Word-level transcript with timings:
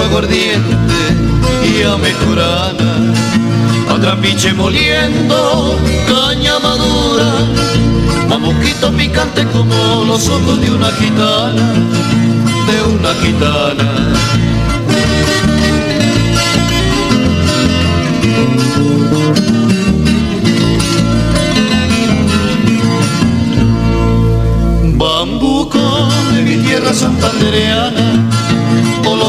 oloroso 0.00 0.04
aguardiente 0.04 0.84
y 1.64 1.82
amejorana, 1.82 3.12
a 3.88 4.00
trapiche 4.00 4.52
moliendo 4.52 5.76
caña 6.06 6.58
madura, 6.58 7.32
bambuquito 8.28 8.92
picante 8.92 9.44
como 9.46 10.04
los 10.06 10.28
ojos 10.28 10.60
de 10.60 10.70
una 10.70 10.90
gitana, 10.92 11.72
de 12.66 12.82
una 12.82 13.14
gitana. 13.14 13.90
Bambuco 24.96 25.80
de 26.34 26.42
mi 26.42 26.56
tierra 26.56 26.92
santandereana, 26.92 28.29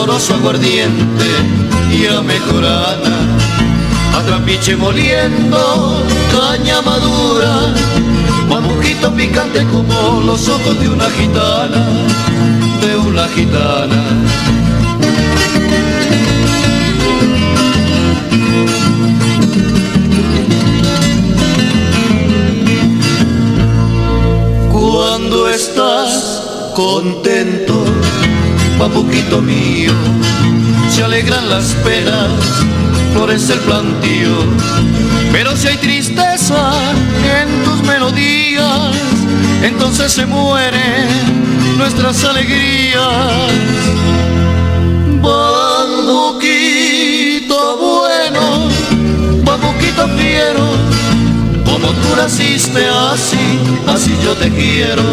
oloroso 0.01 0.33
aguardiente 0.33 1.25
y 1.91 2.07
amejorana, 2.07 3.17
a 4.17 4.23
trapiche 4.25 4.75
moliendo 4.75 6.03
caña 6.31 6.81
madura, 6.81 7.73
bambuquito 8.49 9.13
picante 9.13 9.63
como 9.65 10.21
los 10.21 10.47
ojos 10.49 10.79
de 10.79 10.89
una 10.89 11.07
gitana, 11.11 11.85
de 12.81 12.97
una 12.97 13.27
gitana. 13.27 14.03
Cuando 24.71 25.47
estás 25.47 26.71
contento, 26.75 27.85
papuquito 28.81 29.41
mío, 29.43 29.93
se 30.89 31.03
alegran 31.03 31.47
las 31.47 31.65
penas, 31.85 32.31
florece 33.13 33.53
el 33.53 33.59
plantío. 33.59 34.31
Pero 35.31 35.55
si 35.55 35.67
hay 35.67 35.77
tristeza 35.77 36.73
en 37.41 37.63
tus 37.63 37.83
melodías, 37.83 38.95
entonces 39.61 40.11
se 40.11 40.25
mueren 40.25 41.07
nuestras 41.77 42.23
alegrías. 42.23 43.51
Bambuquito 45.21 46.39
bueno, 47.77 48.67
bambuquito 49.43 50.07
fiero, 50.17 50.65
como 51.65 51.87
tú 51.87 52.15
naciste 52.17 52.87
así, 52.89 53.59
así 53.85 54.17
yo 54.23 54.33
te 54.33 54.49
quiero. 54.49 55.03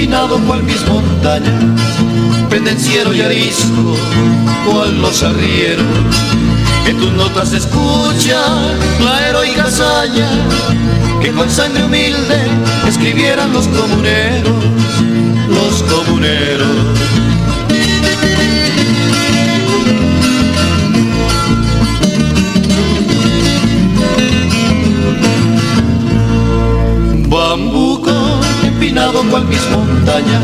Empinado 0.00 0.38
cual 0.46 0.62
mis 0.62 0.82
montañas, 0.88 1.62
pendenciero 2.48 3.12
y 3.12 3.20
arisco, 3.20 3.94
cual 4.64 4.98
los 5.02 5.22
arrieros. 5.22 5.84
En 6.86 6.96
tus 6.96 7.12
notas 7.12 7.50
se 7.50 7.58
escucha 7.58 8.40
la 9.04 9.28
heroica 9.28 9.64
hazaña 9.64 10.26
que 11.20 11.30
con 11.32 11.50
sangre 11.50 11.84
humilde 11.84 12.40
escribieran 12.88 13.52
los 13.52 13.68
comuneros, 13.68 14.64
los 15.50 15.82
comuneros. 15.82 16.76
Empinado 29.20 29.30
cual 29.30 29.44
mis 29.46 29.70
montañas, 29.70 30.42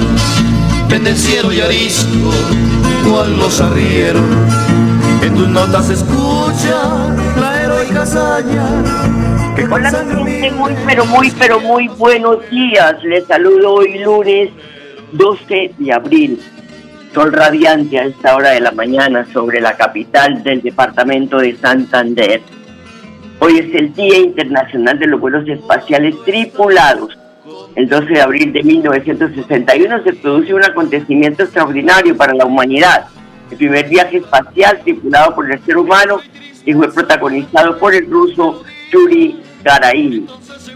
pendenciero 0.88 1.53
y 1.53 1.60
arisco, 1.60 2.31
cual 3.09 3.37
los 3.38 3.60
arrieros. 3.60 4.22
En 5.22 5.34
tus 5.34 5.48
notas 5.48 5.91
escucha 5.91 7.15
la 7.41 7.62
heroica 7.62 8.03
hazaña 8.03 8.66
que 9.56 9.65
Hola 9.65 9.91
gente, 9.91 10.50
muy 10.53 10.75
pero 10.86 11.06
muy 11.06 11.31
pero 11.32 11.60
muy 11.60 11.88
buenos 11.88 12.48
días. 12.50 13.03
Les 13.03 13.26
saludo 13.26 13.75
hoy 13.75 13.98
lunes 13.98 14.50
12 15.12 15.75
de 15.78 15.92
abril. 15.92 16.41
Sol 17.15 17.32
radiante 17.32 17.98
a 17.98 18.04
esta 18.04 18.36
hora 18.36 18.50
de 18.50 18.60
la 18.60 18.72
mañana 18.72 19.26
sobre 19.32 19.60
la 19.60 19.76
capital 19.76 20.42
del 20.42 20.60
departamento 20.60 21.38
de 21.38 21.56
Santander. 21.56 22.42
Hoy 23.38 23.59
es 23.59 23.75
el 23.75 23.94
Día 23.94 24.19
Internacional 24.19 24.98
de 24.98 25.06
los 25.06 25.20
Vuelos 25.20 25.48
Espaciales 25.48 26.15
Tripulados. 26.25 27.16
El 27.76 27.91
12 27.91 28.06
de 28.06 28.22
abril 28.22 28.54
de 28.54 28.62
1961 28.62 30.03
se 30.03 30.14
produce 30.14 30.54
un 30.54 30.64
acontecimiento 30.64 31.42
extraordinario 31.42 32.16
para 32.16 32.32
la 32.32 32.47
humanidad. 32.47 33.06
El 33.50 33.59
primer 33.59 33.87
viaje 33.87 34.16
espacial 34.16 34.81
tripulado 34.82 35.34
por 35.34 35.53
el 35.53 35.62
ser 35.62 35.76
humano 35.76 36.20
y 36.65 36.72
fue 36.72 36.91
protagonizado 36.91 37.78
por 37.78 37.94
el 37.94 38.10
ruso 38.10 38.65
Yuri 38.91 39.42
Gagarin. 39.62 40.26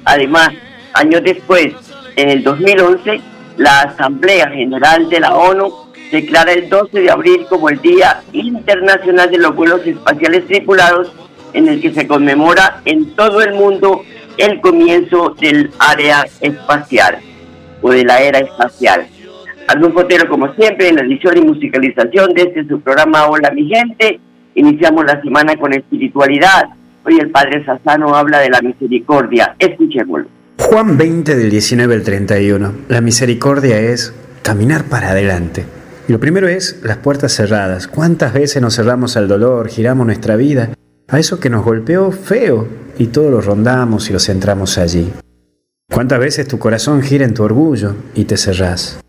Además, 0.04 0.50
años 0.92 1.22
después, 1.24 1.72
en 2.16 2.28
el 2.28 2.42
2011, 2.42 3.18
la 3.56 3.80
Asamblea 3.80 4.50
General 4.50 5.08
de 5.08 5.20
la 5.20 5.34
ONU 5.34 5.72
declara 6.12 6.52
el 6.52 6.68
12 6.68 7.00
de 7.00 7.10
abril 7.10 7.46
como 7.48 7.70
el 7.70 7.80
Día 7.80 8.20
Internacional 8.34 9.30
de 9.30 9.38
los 9.38 9.56
Vuelos 9.56 9.86
Espaciales 9.86 10.46
Tripulados, 10.46 11.10
en 11.54 11.66
el 11.66 11.80
que 11.80 11.94
se 11.94 12.06
conmemora 12.06 12.82
en 12.84 13.14
todo 13.14 13.40
el 13.40 13.54
mundo 13.54 14.02
el 14.36 14.60
comienzo 14.60 15.34
del 15.40 15.70
área 15.78 16.26
espacial 16.40 17.18
o 17.82 17.90
de 17.90 18.04
la 18.04 18.20
era 18.20 18.38
espacial. 18.38 19.06
Arnulfo 19.68 20.00
Fotero, 20.00 20.28
como 20.28 20.52
siempre, 20.54 20.88
en 20.88 20.96
la 20.96 21.02
edición 21.02 21.38
y 21.38 21.42
musicalización 21.42 22.34
de 22.34 22.42
este 22.42 22.66
su 22.66 22.80
programa 22.80 23.28
Hola 23.28 23.50
mi 23.52 23.68
gente. 23.68 24.18
Iniciamos 24.54 25.04
la 25.04 25.20
semana 25.22 25.56
con 25.56 25.72
espiritualidad. 25.72 26.64
Hoy 27.04 27.18
el 27.18 27.30
Padre 27.30 27.64
Sassano 27.64 28.14
habla 28.14 28.40
de 28.40 28.50
la 28.50 28.60
misericordia. 28.60 29.54
Escuchémoslo. 29.58 30.26
Juan 30.58 30.98
20 30.98 31.36
del 31.36 31.50
19 31.50 31.94
al 31.94 32.02
31. 32.02 32.72
La 32.88 33.00
misericordia 33.00 33.78
es 33.78 34.12
caminar 34.42 34.84
para 34.84 35.10
adelante. 35.10 35.64
Y 36.08 36.12
lo 36.12 36.18
primero 36.18 36.48
es 36.48 36.80
las 36.82 36.96
puertas 36.96 37.32
cerradas. 37.32 37.86
¿Cuántas 37.86 38.32
veces 38.32 38.60
nos 38.60 38.74
cerramos 38.74 39.16
al 39.16 39.28
dolor, 39.28 39.68
giramos 39.68 40.06
nuestra 40.06 40.36
vida 40.36 40.70
a 41.08 41.18
eso 41.18 41.40
que 41.40 41.50
nos 41.50 41.64
golpeó 41.64 42.10
feo 42.12 42.68
y 42.98 43.08
todo 43.08 43.30
lo 43.30 43.40
rondamos 43.40 44.10
y 44.10 44.12
lo 44.12 44.20
centramos 44.20 44.78
allí? 44.78 45.12
¿Cuántas 45.92 46.20
veces 46.20 46.46
tu 46.46 46.58
corazón 46.58 47.02
gira 47.02 47.24
en 47.24 47.34
tu 47.34 47.42
orgullo 47.42 47.94
y 48.14 48.24
te 48.24 48.36
cerrás? 48.36 49.00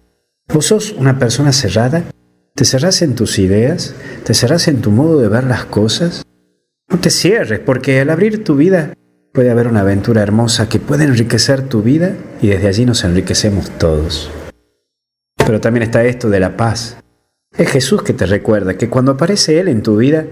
¿Vos 0.54 0.66
sos 0.66 0.92
una 0.92 1.20
persona 1.20 1.54
cerrada? 1.54 2.04
¿Te 2.56 2.66
cerrás 2.66 3.02
en 3.02 3.16
tus 3.16 3.40
ideas? 3.40 3.94
¿Te 4.24 4.34
cerrás 4.34 4.68
en 4.68 4.82
tu 4.82 4.92
modo 4.92 5.20
de 5.20 5.28
ver 5.28 5.44
las 5.44 5.66
cosas? 5.66 6.24
No 6.90 7.00
te 7.00 7.10
cierres, 7.10 7.60
porque 7.60 8.02
al 8.02 8.10
abrir 8.10 8.44
tu 8.44 8.56
vida 8.56 8.94
puede 9.32 9.52
haber 9.52 9.68
una 9.68 9.82
aventura 9.82 10.22
hermosa 10.22 10.68
que 10.68 10.80
puede 10.80 11.06
enriquecer 11.06 11.70
tu 11.70 11.82
vida 11.82 12.14
y 12.42 12.48
desde 12.48 12.68
allí 12.68 12.86
nos 12.86 13.04
enriquecemos 13.04 13.70
todos. 13.78 14.30
Pero 15.38 15.62
también 15.62 15.84
está 15.84 16.04
esto 16.04 16.30
de 16.30 16.40
la 16.40 16.58
paz. 16.58 16.98
Es 17.58 17.70
Jesús 17.70 18.04
que 18.04 18.14
te 18.14 18.26
recuerda 18.26 18.74
que 18.74 18.90
cuando 18.90 19.14
aparece 19.14 19.60
Él 19.60 19.68
en 19.68 19.84
tu 19.84 19.98
vida 19.98 20.26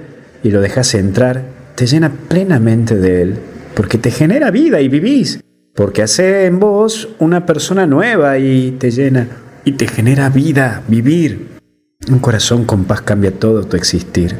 y 0.43 0.51
lo 0.51 0.61
dejas 0.61 0.93
entrar, 0.95 1.43
te 1.79 1.87
llena 1.87 2.11
plenamente 2.11 2.97
de 2.97 3.21
Él, 3.21 3.35
porque 3.73 3.97
te 3.97 4.11
genera 4.11 4.51
vida 4.51 4.81
y 4.81 4.89
vivís, 4.89 5.39
porque 5.73 6.01
hace 6.01 6.45
en 6.45 6.59
vos 6.59 7.07
una 7.19 7.45
persona 7.45 7.87
nueva 7.87 8.37
y 8.37 8.71
te 8.71 8.91
llena 8.91 9.29
y 9.63 9.71
te 9.71 9.87
genera 9.87 10.29
vida, 10.29 10.83
vivir. 10.89 11.51
Un 12.11 12.19
corazón 12.19 12.65
con 12.65 12.83
paz 12.83 12.99
cambia 12.99 13.31
todo 13.31 13.63
tu 13.63 13.77
existir. 13.77 14.39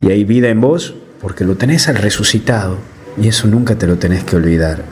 Y 0.00 0.10
hay 0.10 0.24
vida 0.24 0.48
en 0.48 0.62
vos 0.62 0.94
porque 1.20 1.44
lo 1.44 1.56
tenés 1.56 1.86
al 1.88 1.96
resucitado, 1.96 2.78
y 3.20 3.28
eso 3.28 3.46
nunca 3.46 3.74
te 3.74 3.86
lo 3.86 3.96
tenés 3.96 4.24
que 4.24 4.36
olvidar. 4.36 4.82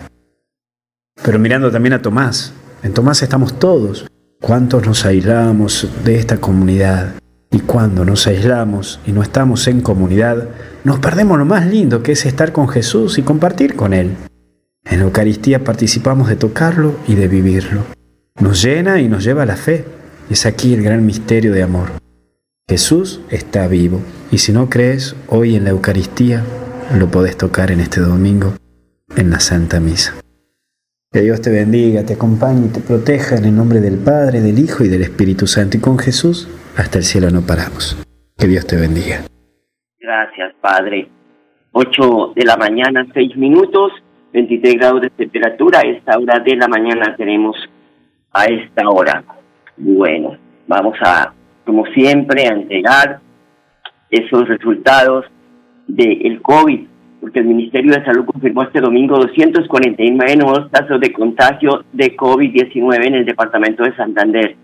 Pero 1.22 1.38
mirando 1.38 1.70
también 1.70 1.94
a 1.94 2.02
Tomás, 2.02 2.52
en 2.82 2.92
Tomás 2.92 3.22
estamos 3.22 3.58
todos. 3.58 4.06
¿Cuántos 4.42 4.86
nos 4.86 5.06
aislamos 5.06 5.88
de 6.04 6.18
esta 6.18 6.36
comunidad? 6.36 7.14
Y 7.50 7.60
cuando 7.60 8.04
nos 8.04 8.26
aislamos 8.26 9.00
y 9.06 9.12
no 9.12 9.22
estamos 9.22 9.66
en 9.68 9.80
comunidad, 9.80 10.48
nos 10.84 10.98
perdemos 10.98 11.38
lo 11.38 11.44
más 11.44 11.66
lindo 11.66 12.02
que 12.02 12.12
es 12.12 12.26
estar 12.26 12.52
con 12.52 12.68
Jesús 12.68 13.18
y 13.18 13.22
compartir 13.22 13.74
con 13.74 13.94
Él. 13.94 14.16
En 14.84 14.98
la 14.98 15.04
Eucaristía 15.04 15.64
participamos 15.64 16.28
de 16.28 16.36
tocarlo 16.36 16.96
y 17.06 17.14
de 17.14 17.28
vivirlo. 17.28 17.84
Nos 18.40 18.62
llena 18.62 19.00
y 19.00 19.08
nos 19.08 19.24
lleva 19.24 19.42
a 19.42 19.46
la 19.46 19.56
fe. 19.56 19.84
Es 20.30 20.46
aquí 20.46 20.74
el 20.74 20.82
gran 20.82 21.04
misterio 21.06 21.52
de 21.52 21.62
amor. 21.62 21.88
Jesús 22.68 23.20
está 23.30 23.66
vivo 23.66 24.02
y 24.30 24.38
si 24.38 24.52
no 24.52 24.68
crees, 24.68 25.16
hoy 25.28 25.56
en 25.56 25.64
la 25.64 25.70
Eucaristía 25.70 26.44
lo 26.94 27.10
podés 27.10 27.36
tocar 27.36 27.70
en 27.70 27.80
este 27.80 28.00
domingo 28.00 28.54
en 29.16 29.30
la 29.30 29.40
Santa 29.40 29.80
Misa. 29.80 30.14
Que 31.10 31.22
Dios 31.22 31.40
te 31.40 31.50
bendiga, 31.50 32.04
te 32.04 32.14
acompañe 32.14 32.66
y 32.66 32.68
te 32.68 32.80
proteja 32.80 33.36
en 33.36 33.46
el 33.46 33.56
nombre 33.56 33.80
del 33.80 33.96
Padre, 33.96 34.42
del 34.42 34.58
Hijo 34.58 34.84
y 34.84 34.88
del 34.88 35.02
Espíritu 35.02 35.46
Santo. 35.46 35.78
Y 35.78 35.80
con 35.80 35.98
Jesús 35.98 36.48
hasta 36.76 36.98
el 36.98 37.04
cielo 37.04 37.30
no 37.30 37.42
paramos. 37.42 37.96
Que 38.36 38.46
Dios 38.46 38.66
te 38.66 38.76
bendiga. 38.76 39.24
Gracias, 39.98 40.54
Padre. 40.60 41.08
8 41.72 42.32
de 42.34 42.44
la 42.44 42.56
mañana, 42.56 43.06
6 43.12 43.36
minutos, 43.36 43.92
23 44.32 44.74
grados 44.74 45.02
de 45.02 45.10
temperatura. 45.10 45.80
Esta 45.80 46.18
hora 46.18 46.38
de 46.38 46.56
la 46.56 46.68
mañana 46.68 47.14
tenemos 47.16 47.56
a 48.32 48.44
esta 48.46 48.88
hora. 48.88 49.24
Bueno, 49.76 50.36
vamos 50.66 50.96
a, 51.04 51.32
como 51.64 51.84
siempre, 51.86 52.46
a 52.46 52.52
entregar 52.52 53.20
esos 54.10 54.48
resultados 54.48 55.26
del 55.86 56.40
COVID, 56.42 56.86
porque 57.20 57.40
el 57.40 57.46
Ministerio 57.46 57.92
de 57.92 58.04
Salud 58.04 58.26
confirmó 58.26 58.62
este 58.62 58.80
domingo 58.80 59.18
249 59.18 60.36
nuevos 60.36 60.68
casos 60.70 61.00
de 61.00 61.12
contagio 61.12 61.84
de 61.92 62.16
COVID-19 62.16 63.06
en 63.06 63.14
el 63.14 63.24
departamento 63.24 63.82
de 63.84 63.96
Santander. 63.96 64.56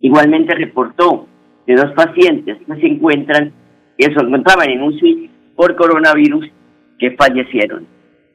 Igualmente 0.00 0.54
reportó 0.54 1.26
de 1.66 1.74
dos 1.74 1.92
pacientes 1.92 2.56
que 2.66 2.76
se 2.76 2.86
encuentran, 2.86 3.52
que 3.98 4.06
se 4.06 4.12
encontraban 4.12 4.70
en 4.70 4.82
un 4.82 5.30
por 5.54 5.76
coronavirus 5.76 6.46
que 6.98 7.10
fallecieron. 7.12 7.86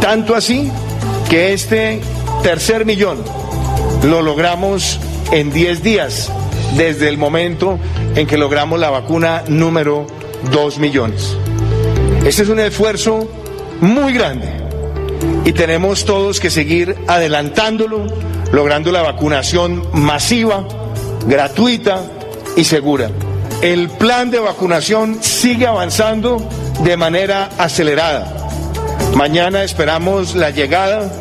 Tanto 0.00 0.34
así 0.34 0.70
que 1.28 1.52
este 1.52 2.00
tercer 2.42 2.84
millón 2.84 3.18
lo 4.04 4.22
logramos 4.22 4.98
en 5.30 5.52
10 5.52 5.82
días, 5.82 6.30
desde 6.76 7.08
el 7.08 7.18
momento 7.18 7.78
en 8.14 8.26
que 8.26 8.36
logramos 8.36 8.80
la 8.80 8.90
vacuna 8.90 9.44
número 9.48 10.06
2 10.50 10.78
millones. 10.78 11.36
Este 12.24 12.42
es 12.42 12.48
un 12.48 12.60
esfuerzo 12.60 13.28
muy 13.80 14.12
grande 14.12 14.61
y 15.44 15.52
tenemos 15.52 16.04
todos 16.04 16.40
que 16.40 16.50
seguir 16.50 16.96
adelantándolo, 17.08 18.06
logrando 18.52 18.92
la 18.92 19.02
vacunación 19.02 19.86
masiva, 19.92 20.64
gratuita 21.26 22.02
y 22.56 22.64
segura. 22.64 23.10
El 23.60 23.88
plan 23.88 24.30
de 24.30 24.38
vacunación 24.38 25.22
sigue 25.22 25.66
avanzando 25.66 26.46
de 26.82 26.96
manera 26.96 27.50
acelerada. 27.58 28.50
Mañana 29.14 29.62
esperamos 29.62 30.34
la 30.34 30.50
llegada 30.50 31.12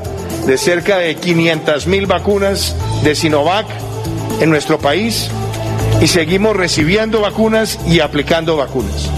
de 0.45 0.57
cerca 0.57 0.97
de 0.97 1.15
500 1.15 1.87
mil 1.87 2.05
vacunas 2.05 2.75
de 3.03 3.15
Sinovac 3.15 3.67
en 4.39 4.49
nuestro 4.49 4.79
país 4.79 5.29
y 6.01 6.07
seguimos 6.07 6.55
recibiendo 6.55 7.21
vacunas 7.21 7.79
y 7.87 7.99
aplicando 7.99 8.57
vacunas. 8.57 9.09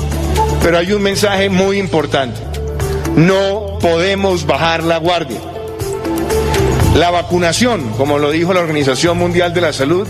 Pero 0.62 0.78
hay 0.78 0.92
un 0.92 1.02
mensaje 1.02 1.50
muy 1.50 1.78
importante 1.78 2.54
no 3.16 3.73
podemos 3.84 4.48
bajar 4.48 4.82
la 4.82 4.98
guardia. 4.98 5.42
La 6.96 7.12
vacunación, 7.12 7.82
como 7.98 8.18
lo 8.18 8.32
dijo 8.32 8.54
la 8.54 8.62
Organización 8.62 9.18
Mundial 9.18 9.54
de 9.54 9.60
la 9.60 9.74
Salud, 9.74 10.08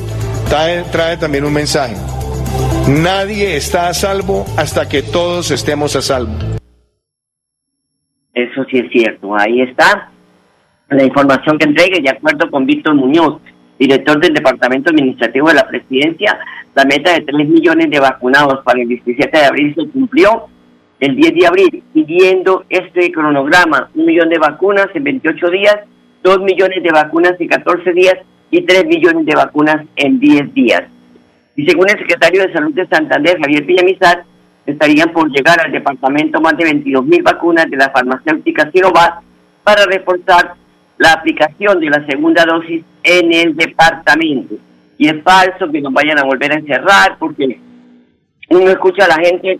trae, 0.47 1.17
también 1.17 1.43
un 1.43 1.53
mensaje. 1.53 1.95
Nadie 2.87 3.55
está 3.57 3.87
a 3.87 3.95
salvo 3.95 4.45
hasta 4.57 4.87
que 4.87 5.01
todos 5.01 5.49
estemos 5.49 5.95
a 5.95 6.03
salvo. 6.03 6.33
Eso 8.35 8.63
sí 8.69 8.77
es 8.77 8.91
cierto. 8.91 9.35
Ahí 9.35 9.61
está 9.61 10.11
la 10.89 11.03
información 11.03 11.57
que 11.57 11.65
entregue, 11.65 11.99
de 11.99 12.11
acuerdo 12.11 12.51
con 12.51 12.67
Víctor 12.67 12.93
Muñoz, 12.93 13.41
director 13.79 14.19
del 14.19 14.35
Departamento 14.35 14.91
Administrativo 14.91 15.47
de 15.47 15.55
la 15.55 15.67
Presidencia, 15.67 16.37
la 16.75 16.85
meta 16.85 17.11
de 17.13 17.21
3 17.21 17.49
millones 17.49 17.89
de 17.89 17.99
vacunados 17.99 18.63
para 18.63 18.81
el 18.83 18.87
17 18.87 19.35
de 19.35 19.45
abril 19.45 19.73
se 19.75 19.89
cumplió 19.89 20.47
el 21.03 21.17
10 21.17 21.33
de 21.33 21.47
abril, 21.47 21.83
siguiendo 21.93 22.63
este 22.69 23.11
cronograma, 23.11 23.89
un 23.93 24.05
millón 24.05 24.29
de 24.29 24.39
vacunas 24.39 24.87
en 24.93 25.03
28 25.03 25.49
días, 25.49 25.79
dos 26.23 26.39
millones 26.39 26.81
de 26.81 26.91
vacunas 26.91 27.33
en 27.39 27.47
14 27.49 27.91
días 27.91 28.15
y 28.49 28.61
3 28.61 28.85
millones 28.85 29.25
de 29.25 29.35
vacunas 29.35 29.85
en 29.97 30.17
10 30.17 30.53
días. 30.53 30.83
Y 31.57 31.65
según 31.65 31.89
el 31.89 31.97
secretario 31.97 32.43
de 32.43 32.53
Salud 32.53 32.73
de 32.73 32.87
Santander, 32.87 33.37
Javier 33.37 33.63
Villamizar, 33.65 34.23
estarían 34.65 35.11
por 35.11 35.29
llegar 35.29 35.59
al 35.59 35.73
departamento 35.73 36.39
más 36.39 36.55
de 36.55 36.63
22 36.63 37.05
mil 37.05 37.21
vacunas 37.21 37.69
de 37.69 37.75
la 37.75 37.89
farmacéutica 37.89 38.71
Sinovac 38.71 39.21
para 39.61 39.85
reforzar 39.85 40.53
la 40.97 41.11
aplicación 41.11 41.81
de 41.81 41.89
la 41.89 42.05
segunda 42.05 42.45
dosis 42.45 42.81
en 43.03 43.33
el 43.33 43.57
departamento. 43.57 44.55
Y 44.97 45.09
es 45.09 45.21
falso 45.21 45.69
que 45.69 45.81
nos 45.81 45.91
vayan 45.91 46.17
a 46.17 46.23
volver 46.23 46.53
a 46.53 46.59
encerrar 46.59 47.17
porque 47.19 47.59
uno 48.49 48.69
escucha 48.69 49.03
a 49.03 49.09
la 49.09 49.15
gente 49.15 49.59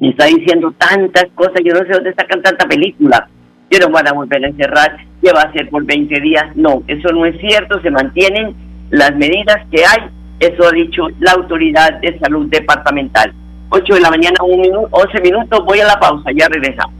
y 0.00 0.10
está 0.10 0.26
diciendo 0.26 0.72
tantas 0.78 1.26
cosas, 1.34 1.60
yo 1.62 1.74
no 1.74 1.80
sé 1.80 1.92
dónde 1.92 2.14
sacan 2.14 2.42
tanta 2.42 2.66
película, 2.66 3.28
que 3.68 3.78
nos 3.78 3.92
van 3.92 4.08
a 4.08 4.12
volver 4.12 4.44
a 4.44 4.48
encerrar, 4.48 4.96
que 5.22 5.30
va 5.32 5.42
a 5.42 5.52
ser 5.52 5.68
por 5.68 5.84
20 5.84 6.20
días. 6.20 6.44
No, 6.56 6.82
eso 6.88 7.12
no 7.12 7.26
es 7.26 7.38
cierto, 7.40 7.80
se 7.82 7.90
mantienen 7.90 8.54
las 8.90 9.14
medidas 9.14 9.58
que 9.70 9.84
hay, 9.84 10.08
eso 10.40 10.66
ha 10.66 10.72
dicho 10.72 11.06
la 11.20 11.32
autoridad 11.32 12.00
de 12.00 12.18
salud 12.18 12.48
departamental. 12.50 13.32
8 13.68 13.94
de 13.94 14.00
la 14.00 14.10
mañana, 14.10 14.36
11 14.40 15.20
minutos, 15.20 15.64
voy 15.64 15.80
a 15.80 15.86
la 15.86 16.00
pausa, 16.00 16.30
ya 16.34 16.48
regresamos. 16.48 16.99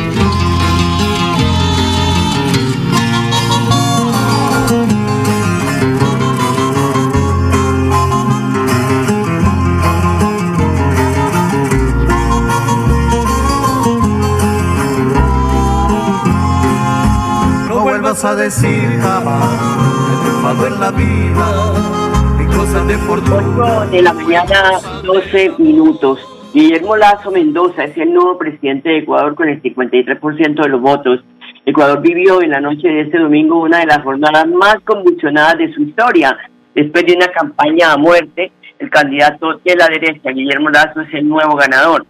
A 18.23 18.35
decir 18.35 18.99
jamás 19.01 20.63
he 20.63 20.67
en 20.67 20.79
la 20.79 20.91
vida 20.91 21.73
y 22.39 22.45
cosas 22.55 22.87
de 22.87 22.97
fortuna. 22.99 23.85
de 23.87 24.01
la 24.03 24.13
mañana, 24.13 24.79
12 25.03 25.53
minutos. 25.57 26.19
Guillermo 26.53 26.97
Lazo 26.97 27.31
Mendoza 27.31 27.85
es 27.85 27.97
el 27.97 28.13
nuevo 28.13 28.37
presidente 28.37 28.89
de 28.89 28.97
Ecuador 28.99 29.33
con 29.33 29.49
el 29.49 29.59
53% 29.63 30.61
de 30.61 30.69
los 30.69 30.81
votos. 30.81 31.23
Ecuador 31.65 32.01
vivió 32.01 32.43
en 32.43 32.51
la 32.51 32.61
noche 32.61 32.87
de 32.87 33.01
este 33.01 33.17
domingo 33.17 33.59
una 33.59 33.79
de 33.79 33.87
las 33.87 34.03
jornadas 34.03 34.47
más 34.49 34.75
convulsionadas 34.83 35.57
de 35.57 35.73
su 35.73 35.81
historia. 35.81 36.37
Después 36.75 37.03
de 37.05 37.13
una 37.13 37.27
campaña 37.27 37.93
a 37.93 37.97
muerte, 37.97 38.51
el 38.77 38.89
candidato 38.91 39.59
de 39.65 39.75
la 39.75 39.87
derecha, 39.87 40.29
Guillermo 40.29 40.69
Lazo, 40.69 41.01
es 41.01 41.13
el 41.15 41.27
nuevo 41.27 41.55
ganador. 41.55 42.05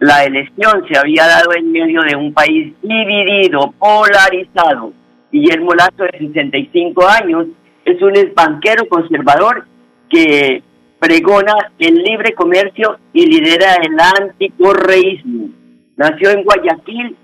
La 0.00 0.22
elección 0.24 0.84
se 0.86 0.98
había 0.98 1.26
dado 1.26 1.54
en 1.54 1.72
medio 1.72 2.02
de 2.02 2.14
un 2.14 2.34
país 2.34 2.74
dividido, 2.82 3.72
polarizado, 3.78 4.92
Guillermo 5.30 5.72
Lazo, 5.74 6.04
de 6.04 6.18
65 6.18 7.06
años, 7.06 7.46
es 7.84 8.00
un 8.02 8.12
banquero 8.34 8.88
conservador 8.88 9.66
que 10.08 10.62
pregona 10.98 11.54
el 11.78 11.94
libre 12.02 12.32
comercio 12.32 12.98
y 13.12 13.26
lidera 13.26 13.74
el 13.82 13.96
anticorreísmo. 14.22 15.50
Nació 15.96 16.30
en 16.30 16.44
Guayaquil, 16.44 17.16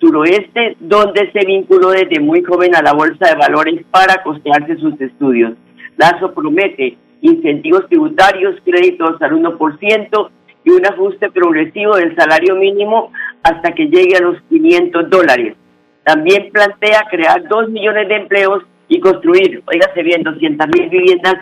suroeste, 0.00 0.76
donde 0.80 1.30
se 1.32 1.46
vinculó 1.46 1.90
desde 1.90 2.20
muy 2.20 2.42
joven 2.42 2.74
a 2.74 2.82
la 2.82 2.92
Bolsa 2.92 3.28
de 3.28 3.36
Valores 3.36 3.84
para 3.90 4.22
costearse 4.22 4.76
sus 4.76 5.00
estudios. 5.00 5.54
Lazo 5.96 6.32
promete 6.32 6.96
incentivos 7.20 7.88
tributarios, 7.88 8.56
créditos 8.64 9.20
al 9.20 9.32
1% 9.32 10.30
y 10.64 10.70
un 10.70 10.86
ajuste 10.86 11.30
progresivo 11.30 11.96
del 11.96 12.14
salario 12.14 12.54
mínimo 12.54 13.12
hasta 13.42 13.72
que 13.72 13.86
llegue 13.86 14.16
a 14.16 14.22
los 14.22 14.40
500 14.48 15.10
dólares. 15.10 15.56
También 16.08 16.48
plantea 16.50 17.04
crear 17.10 17.46
dos 17.48 17.68
millones 17.68 18.08
de 18.08 18.16
empleos 18.16 18.62
y 18.88 18.98
construir, 18.98 19.62
oígase 19.66 20.02
bien, 20.02 20.22
200 20.22 20.66
mil 20.68 20.88
viviendas 20.88 21.34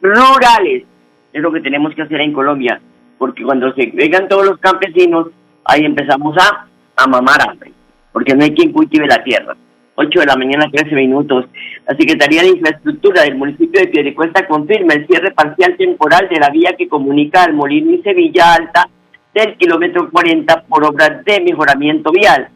rurales. 0.00 0.84
Es 1.32 1.42
lo 1.42 1.50
que 1.50 1.60
tenemos 1.60 1.92
que 1.96 2.02
hacer 2.02 2.20
en 2.20 2.32
Colombia, 2.32 2.80
porque 3.18 3.42
cuando 3.42 3.74
se 3.74 3.90
vengan 3.92 4.28
todos 4.28 4.46
los 4.46 4.58
campesinos, 4.58 5.30
ahí 5.64 5.84
empezamos 5.84 6.36
a, 6.38 6.64
a 6.94 7.06
mamar 7.08 7.40
hambre, 7.42 7.72
porque 8.12 8.36
no 8.36 8.44
hay 8.44 8.54
quien 8.54 8.70
cultive 8.70 9.04
la 9.08 9.24
tierra. 9.24 9.56
8 9.96 10.20
de 10.20 10.26
la 10.26 10.36
mañana, 10.36 10.70
13 10.70 10.94
minutos. 10.94 11.46
La 11.84 11.96
Secretaría 11.96 12.42
de 12.42 12.50
Infraestructura 12.50 13.22
del 13.22 13.34
municipio 13.34 13.80
de 13.80 13.88
Piedecuesta 13.88 14.46
confirma 14.46 14.94
el 14.94 15.08
cierre 15.08 15.32
parcial 15.32 15.76
temporal 15.76 16.28
de 16.28 16.38
la 16.38 16.50
vía 16.50 16.76
que 16.78 16.86
comunica 16.86 17.42
al 17.42 17.54
Molino 17.54 17.90
y 17.90 18.02
Sevilla 18.02 18.54
Alta 18.54 18.88
del 19.34 19.56
kilómetro 19.56 20.08
40 20.08 20.66
por 20.68 20.84
obras 20.84 21.24
de 21.24 21.40
mejoramiento 21.40 22.12
vial. 22.12 22.48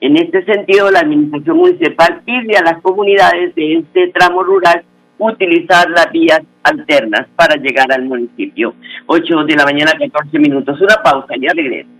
En 0.00 0.16
este 0.16 0.44
sentido, 0.44 0.90
la 0.90 1.00
Administración 1.00 1.58
Municipal 1.58 2.22
pide 2.24 2.56
a 2.56 2.62
las 2.62 2.80
comunidades 2.80 3.54
de 3.54 3.78
este 3.78 4.08
tramo 4.08 4.42
rural 4.42 4.82
utilizar 5.18 5.90
las 5.90 6.10
vías 6.10 6.40
alternas 6.62 7.26
para 7.36 7.56
llegar 7.56 7.92
al 7.92 8.04
municipio. 8.04 8.74
8 9.06 9.44
de 9.44 9.56
la 9.56 9.64
mañana, 9.64 9.92
14 9.92 10.38
minutos. 10.38 10.80
Una 10.80 11.02
pausa, 11.02 11.34
ya 11.38 11.52
regreso. 11.54 11.90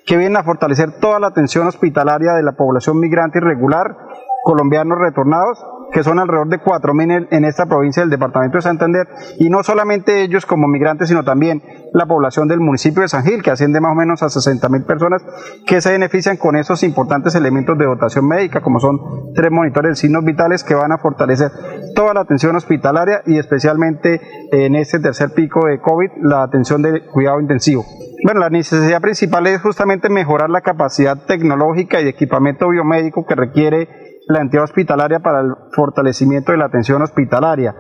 que 0.05 0.17
vienen 0.17 0.37
a 0.37 0.43
fortalecer 0.43 0.99
toda 0.99 1.19
la 1.19 1.27
atención 1.27 1.67
hospitalaria 1.67 2.33
de 2.33 2.43
la 2.43 2.53
población 2.53 2.99
migrante 2.99 3.39
irregular, 3.39 3.97
colombianos 4.43 4.97
retornados 4.97 5.63
que 5.91 6.03
son 6.03 6.19
alrededor 6.19 6.47
de 6.47 6.59
4.000 6.59 7.27
en 7.31 7.45
esta 7.45 7.65
provincia 7.65 8.01
del 8.01 8.09
departamento 8.09 8.57
de 8.57 8.61
Santander, 8.61 9.07
y 9.37 9.49
no 9.49 9.63
solamente 9.63 10.21
ellos 10.21 10.45
como 10.45 10.67
migrantes, 10.67 11.09
sino 11.09 11.23
también 11.23 11.61
la 11.93 12.05
población 12.05 12.47
del 12.47 12.61
municipio 12.61 13.01
de 13.01 13.09
San 13.09 13.25
Gil, 13.25 13.43
que 13.43 13.51
asciende 13.51 13.81
más 13.81 13.91
o 13.91 13.95
menos 13.95 14.23
a 14.23 14.27
60.000 14.27 14.85
personas, 14.85 15.21
que 15.65 15.81
se 15.81 15.91
benefician 15.91 16.37
con 16.37 16.55
esos 16.55 16.83
importantes 16.83 17.35
elementos 17.35 17.77
de 17.77 17.85
dotación 17.85 18.27
médica, 18.27 18.61
como 18.61 18.79
son 18.79 19.33
tres 19.35 19.51
monitores 19.51 19.91
de 19.91 19.95
signos 19.95 20.23
vitales 20.23 20.63
que 20.63 20.75
van 20.75 20.93
a 20.93 20.97
fortalecer 20.97 21.51
toda 21.93 22.13
la 22.13 22.21
atención 22.21 22.55
hospitalaria 22.55 23.21
y 23.25 23.37
especialmente 23.37 24.21
en 24.51 24.75
este 24.75 24.99
tercer 24.99 25.29
pico 25.35 25.67
de 25.67 25.79
COVID, 25.79 26.09
la 26.23 26.43
atención 26.43 26.81
de 26.81 27.05
cuidado 27.05 27.39
intensivo. 27.39 27.85
Bueno, 28.23 28.39
la 28.39 28.49
necesidad 28.49 29.01
principal 29.01 29.47
es 29.47 29.61
justamente 29.61 30.07
mejorar 30.09 30.49
la 30.51 30.61
capacidad 30.61 31.25
tecnológica 31.25 31.99
y 31.99 32.03
de 32.03 32.11
equipamiento 32.11 32.69
biomédico 32.69 33.25
que 33.25 33.33
requiere 33.33 33.89
la 34.27 34.41
entidad 34.41 34.63
hospitalaria 34.63 35.19
para 35.19 35.41
el 35.41 35.53
fortalecimiento 35.73 36.51
de 36.51 36.59
la 36.59 36.65
atención 36.65 37.01
hospitalaria. 37.01 37.75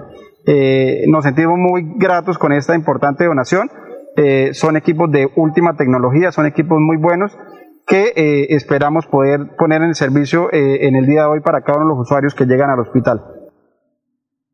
Eh, 0.47 1.03
nos 1.07 1.23
sentimos 1.23 1.57
muy 1.57 1.93
gratos 1.97 2.39
con 2.39 2.51
esta 2.53 2.75
importante 2.75 3.25
donación. 3.25 3.69
Eh, 4.17 4.49
son 4.53 4.77
equipos 4.77 5.11
de 5.11 5.29
última 5.35 5.75
tecnología, 5.75 6.31
son 6.31 6.47
equipos 6.47 6.79
muy 6.79 6.97
buenos 6.97 7.37
que 7.85 8.11
eh, 8.15 8.47
esperamos 8.55 9.05
poder 9.05 9.55
poner 9.57 9.83
en 9.83 9.93
servicio 9.93 10.49
en 10.51 10.95
el 10.95 11.05
día 11.05 11.21
de 11.21 11.27
hoy 11.27 11.39
para 11.41 11.61
cada 11.61 11.79
uno 11.79 11.87
de 11.87 11.95
los 11.95 12.01
usuarios 12.07 12.33
que 12.33 12.45
llegan 12.45 12.69
al 12.69 12.79
hospital. 12.79 13.21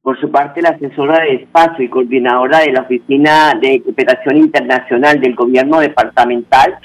Por 0.07 0.17
su 0.21 0.31
parte, 0.31 0.61
la 0.61 0.69
asesora 0.69 1.21
de 1.21 1.35
espacio 1.35 1.83
y 1.83 1.89
coordinadora 1.89 2.59
de 2.59 2.71
la 2.71 2.83
Oficina 2.83 3.51
de 3.59 3.83
Cooperación 3.83 4.37
Internacional 4.37 5.19
del 5.19 5.35
Gobierno 5.35 5.81
Departamental, 5.81 6.79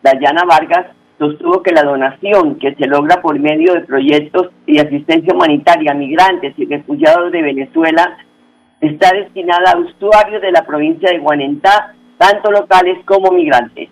Dayana 0.00 0.44
Vargas, 0.44 0.86
sostuvo 1.18 1.60
que 1.60 1.72
la 1.72 1.82
donación 1.82 2.56
que 2.60 2.76
se 2.76 2.86
logra 2.86 3.20
por 3.20 3.36
medio 3.40 3.74
de 3.74 3.80
proyectos 3.80 4.52
y 4.64 4.78
asistencia 4.78 5.34
humanitaria 5.34 5.90
a 5.90 5.96
migrantes 5.96 6.54
y 6.56 6.66
refugiados 6.66 7.32
de 7.32 7.42
Venezuela 7.42 8.16
está 8.80 9.10
destinada 9.12 9.72
a 9.72 9.78
usuarios 9.78 10.40
de 10.40 10.52
la 10.52 10.64
provincia 10.64 11.10
de 11.10 11.18
Guanentá, 11.18 11.96
tanto 12.16 12.52
locales 12.52 13.04
como 13.04 13.32
migrantes. 13.32 13.88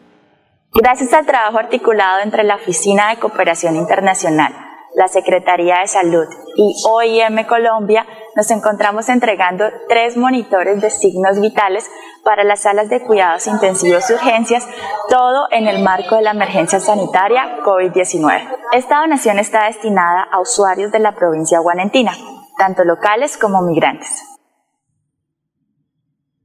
Gracias 0.72 1.12
al 1.12 1.26
trabajo 1.26 1.58
articulado 1.58 2.20
entre 2.22 2.44
la 2.44 2.54
Oficina 2.54 3.10
de 3.10 3.16
Cooperación 3.16 3.74
Internacional, 3.74 4.52
la 4.94 5.08
Secretaría 5.08 5.80
de 5.80 5.88
Salud 5.88 6.26
y 6.56 6.72
OIM 6.88 7.44
Colombia, 7.48 8.06
nos 8.36 8.50
encontramos 8.50 9.08
entregando 9.08 9.64
tres 9.88 10.16
monitores 10.16 10.80
de 10.82 10.90
signos 10.90 11.40
vitales 11.40 11.90
para 12.22 12.44
las 12.44 12.62
salas 12.62 12.90
de 12.90 13.00
cuidados 13.00 13.46
intensivos 13.46 14.08
y 14.10 14.12
urgencias, 14.12 14.68
todo 15.08 15.48
en 15.50 15.66
el 15.66 15.82
marco 15.82 16.16
de 16.16 16.22
la 16.22 16.32
emergencia 16.32 16.78
sanitaria 16.78 17.62
COVID-19. 17.64 18.42
Esta 18.72 19.00
donación 19.00 19.38
está 19.38 19.64
destinada 19.64 20.22
a 20.30 20.40
usuarios 20.40 20.92
de 20.92 20.98
la 20.98 21.12
provincia 21.12 21.60
guanentina, 21.60 22.12
tanto 22.58 22.84
locales 22.84 23.38
como 23.38 23.62
migrantes. 23.62 24.22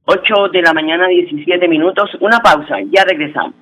8 0.06 0.48
de 0.52 0.62
la 0.62 0.72
mañana, 0.72 1.06
17 1.08 1.68
minutos, 1.68 2.10
una 2.20 2.40
pausa, 2.40 2.76
ya 2.90 3.04
regresamos. 3.04 3.61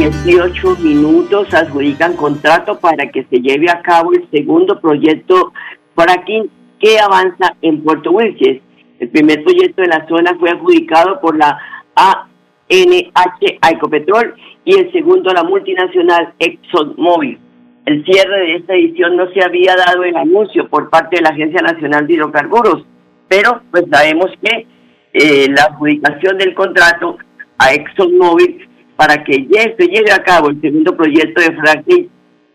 18 0.00 0.76
minutos 0.76 1.52
adjudican 1.52 2.16
contrato 2.16 2.80
para 2.80 3.10
que 3.10 3.24
se 3.24 3.36
lleve 3.36 3.68
a 3.68 3.82
cabo 3.82 4.14
el 4.14 4.26
segundo 4.30 4.80
proyecto 4.80 5.52
fracking 5.94 6.50
que 6.78 6.98
avanza 6.98 7.54
en 7.60 7.82
Puerto 7.82 8.10
Wilches. 8.10 8.62
El 8.98 9.10
primer 9.10 9.44
proyecto 9.44 9.82
de 9.82 9.88
la 9.88 10.06
zona 10.08 10.34
fue 10.40 10.48
adjudicado 10.48 11.20
por 11.20 11.36
la 11.36 11.58
ANH 11.96 13.58
Ecopetrol 13.70 14.34
y 14.64 14.78
el 14.78 14.90
segundo 14.90 15.34
la 15.34 15.44
multinacional 15.44 16.32
ExxonMobil. 16.38 17.38
El 17.84 18.02
cierre 18.06 18.38
de 18.40 18.54
esta 18.56 18.72
edición 18.72 19.18
no 19.18 19.30
se 19.32 19.44
había 19.44 19.76
dado 19.76 20.02
el 20.04 20.16
anuncio 20.16 20.66
por 20.70 20.88
parte 20.88 21.16
de 21.16 21.22
la 21.24 21.28
Agencia 21.28 21.60
Nacional 21.60 22.06
de 22.06 22.14
Hidrocarburos, 22.14 22.86
pero 23.28 23.60
pues 23.70 23.84
sabemos 23.90 24.30
que 24.42 24.66
eh, 25.12 25.46
la 25.50 25.64
adjudicación 25.64 26.38
del 26.38 26.54
contrato 26.54 27.18
a 27.58 27.74
ExxonMobil 27.74 28.69
para 29.00 29.24
que 29.24 29.46
ya 29.48 29.62
se 29.78 29.86
lleve 29.86 30.12
a 30.12 30.22
cabo 30.22 30.50
el 30.50 30.60
segundo 30.60 30.94
proyecto 30.94 31.40
de 31.40 31.56
fracking 31.56 32.10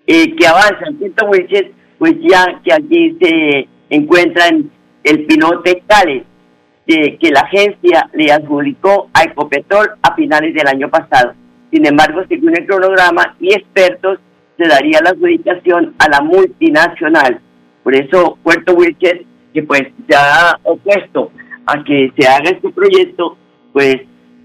eh, 0.06 0.36
que 0.36 0.46
avanza 0.46 0.86
en 0.86 0.98
Puerto 0.98 1.26
Wilches, 1.26 1.72
pues 1.98 2.14
ya 2.22 2.62
que 2.64 2.72
aquí 2.72 3.18
se 3.20 3.68
encuentran 3.90 4.70
el 5.04 5.26
Pinote 5.26 5.82
Cales, 5.88 6.22
eh, 6.86 7.18
que 7.18 7.32
la 7.32 7.40
agencia 7.40 8.12
le 8.14 8.32
adjudicó 8.32 9.10
a 9.12 9.24
Ecopetrol 9.24 9.94
a 10.04 10.14
finales 10.14 10.54
del 10.54 10.68
año 10.68 10.88
pasado. 10.88 11.34
Sin 11.72 11.84
embargo, 11.84 12.22
según 12.30 12.56
el 12.56 12.68
cronograma 12.68 13.36
y 13.40 13.52
expertos, 13.52 14.20
se 14.56 14.68
daría 14.68 15.02
la 15.02 15.10
adjudicación 15.10 15.96
a 15.98 16.10
la 16.10 16.22
multinacional. 16.22 17.40
Por 17.82 17.96
eso 17.96 18.38
Puerto 18.44 18.76
Wilches, 18.76 19.22
que 19.52 19.64
pues 19.64 19.82
se 20.08 20.16
ha 20.16 20.60
opuesto 20.62 21.32
a 21.66 21.84
que 21.84 22.14
se 22.16 22.28
haga 22.28 22.52
este 22.52 22.70
proyecto, 22.70 23.36
pues 23.74 23.96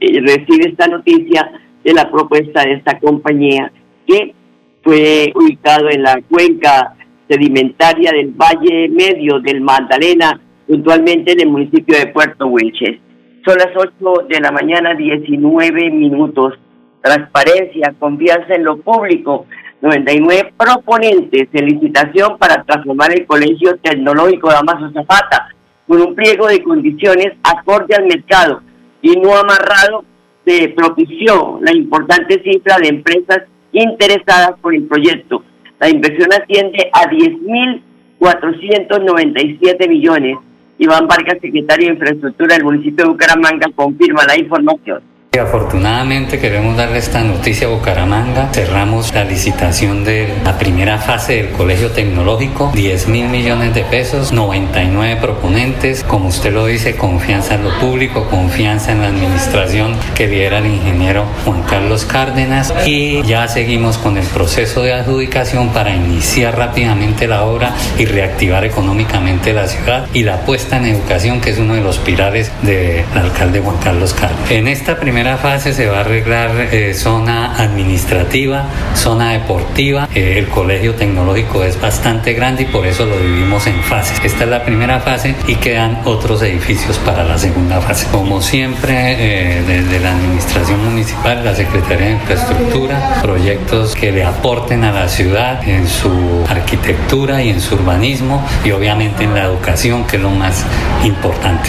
eh, 0.01 0.21
recibe 0.23 0.71
esta 0.71 0.87
noticia 0.87 1.61
de 1.85 1.93
la 1.93 2.11
propuesta 2.11 2.63
de 2.63 2.75
esta 2.75 2.99
compañía 2.99 3.73
que 4.07 4.35
fue 4.83 5.33
ubicado 5.35 5.89
en 5.91 6.03
la 6.03 6.21
cuenca 6.29 6.95
sedimentaria 7.29 8.13
del 8.13 8.33
Valle 8.33 8.89
Medio 8.89 9.41
del 9.41 9.61
Magdalena, 9.61 10.41
puntualmente 10.67 11.33
en 11.33 11.41
el 11.41 11.49
municipio 11.49 11.99
de 11.99 12.09
Puerto 12.09 12.47
Wilches. 12.47 12.99
Son 13.45 13.57
las 13.57 13.71
8 13.75 14.27
de 14.29 14.41
la 14.41 14.51
mañana, 14.51 14.95
19 14.95 15.91
minutos. 15.91 16.55
Transparencia, 17.03 17.95
confianza 17.99 18.55
en 18.55 18.65
lo 18.65 18.79
público. 18.79 19.47
99 19.81 20.53
proponentes 20.59 21.51
de 21.51 21.63
licitación 21.63 22.37
para 22.37 22.63
transformar 22.65 23.13
el 23.13 23.27
Colegio 23.27 23.79
Tecnológico 23.79 24.51
Damaso 24.51 24.91
Zapata 24.93 25.49
con 25.87 26.03
un 26.03 26.15
pliego 26.15 26.47
de 26.49 26.63
condiciones 26.63 27.33
acorde 27.43 27.95
al 27.95 28.05
mercado 28.05 28.61
y 29.01 29.13
no 29.17 29.35
amarrado 29.35 30.05
se 30.51 30.69
propició 30.71 31.61
la 31.63 31.73
importante 31.73 32.43
cifra 32.43 32.79
de 32.79 32.89
empresas 32.89 33.43
interesadas 33.73 34.59
por 34.61 34.75
el 34.75 34.83
proyecto. 34.85 35.45
La 35.79 35.89
inversión 35.89 36.29
asciende 36.33 36.91
a 36.93 37.09
10.497 37.09 39.89
millones. 39.89 40.39
Iván 40.79 41.07
Vargas, 41.07 41.39
secretario 41.41 41.87
de 41.87 41.93
Infraestructura 41.95 42.57
del 42.57 42.65
municipio 42.65 43.05
de 43.05 43.13
Bucaramanga, 43.13 43.69
confirma 43.75 44.27
la 44.27 44.37
información. 44.37 45.03
Afortunadamente 45.39 46.41
queremos 46.41 46.77
darle 46.77 46.99
esta 46.99 47.23
noticia 47.23 47.69
a 47.69 47.71
Bucaramanga. 47.71 48.49
Cerramos 48.53 49.15
la 49.15 49.23
licitación 49.23 50.03
de 50.03 50.35
la 50.45 50.59
primera 50.59 50.99
fase 50.99 51.35
del 51.35 51.51
Colegio 51.51 51.93
Tecnológico, 51.93 52.73
10 52.75 53.07
mil 53.07 53.29
millones 53.29 53.73
de 53.73 53.85
pesos, 53.85 54.33
99 54.33 55.21
proponentes, 55.21 56.03
como 56.03 56.27
usted 56.27 56.53
lo 56.53 56.67
dice, 56.67 56.97
confianza 56.97 57.55
en 57.55 57.63
lo 57.63 57.79
público, 57.79 58.29
confianza 58.29 58.91
en 58.91 59.03
la 59.03 59.07
administración 59.07 59.95
que 60.17 60.27
lidera 60.27 60.59
el 60.59 60.67
ingeniero 60.67 61.25
Juan 61.45 61.63
Carlos 61.63 62.05
Cárdenas 62.07 62.75
y 62.85 63.23
ya 63.23 63.47
seguimos 63.47 63.99
con 63.99 64.17
el 64.17 64.27
proceso 64.27 64.83
de 64.83 64.95
adjudicación 64.95 65.69
para 65.69 65.95
iniciar 65.95 66.59
rápidamente 66.59 67.29
la 67.29 67.45
obra 67.45 67.73
y 67.99 68.05
reactivar 68.05 68.65
económicamente 68.65 69.53
la 69.53 69.69
ciudad 69.69 70.09
y 70.13 70.25
la 70.25 70.41
puesta 70.41 70.79
en 70.79 70.87
educación 70.87 71.41
que 71.41 71.51
es 71.51 71.59
uno 71.61 71.75
de 71.75 71.83
los 71.83 71.99
pilares 71.99 72.51
del 72.63 73.05
alcalde 73.15 73.61
Juan 73.61 73.77
Carlos 73.77 74.13
Cárdenas. 74.13 74.51
En 74.51 74.67
esta 74.67 74.99
primera 74.99 75.20
primera 75.21 75.37
fase 75.37 75.75
se 75.75 75.87
va 75.87 75.99
a 75.99 76.01
arreglar 76.01 76.51
eh, 76.73 76.95
zona 76.95 77.55
administrativa, 77.57 78.65
zona 78.95 79.33
deportiva. 79.33 80.09
Eh, 80.15 80.39
el 80.39 80.49
colegio 80.49 80.95
tecnológico 80.95 81.63
es 81.63 81.79
bastante 81.79 82.33
grande 82.33 82.63
y 82.63 82.65
por 82.65 82.87
eso 82.87 83.05
lo 83.05 83.19
dividimos 83.19 83.67
en 83.67 83.83
fases. 83.83 84.19
Esta 84.25 84.45
es 84.45 84.49
la 84.49 84.65
primera 84.65 84.99
fase 85.01 85.35
y 85.47 85.57
quedan 85.57 86.01
otros 86.07 86.41
edificios 86.41 86.97
para 87.01 87.23
la 87.23 87.37
segunda 87.37 87.83
fase. 87.83 88.07
Como 88.11 88.41
siempre, 88.41 89.59
eh, 89.59 89.63
desde 89.67 90.01
la 90.01 90.13
administración 90.13 90.83
municipal, 90.87 91.45
la 91.45 91.55
Secretaría 91.55 92.07
de 92.07 92.13
Infraestructura, 92.13 93.19
proyectos 93.21 93.95
que 93.95 94.13
le 94.13 94.25
aporten 94.25 94.85
a 94.85 94.91
la 94.91 95.07
ciudad 95.07 95.69
en 95.69 95.87
su 95.87 96.47
arquitectura 96.49 97.43
y 97.43 97.51
en 97.51 97.61
su 97.61 97.75
urbanismo 97.75 98.43
y 98.65 98.71
obviamente 98.71 99.25
en 99.25 99.35
la 99.35 99.45
educación, 99.45 100.07
que 100.07 100.17
es 100.17 100.23
lo 100.23 100.31
más 100.31 100.65
importante 101.05 101.69